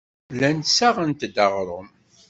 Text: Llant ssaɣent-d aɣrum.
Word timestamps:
Llant 0.35 0.67
ssaɣent-d 0.69 1.35
aɣrum. 1.45 1.87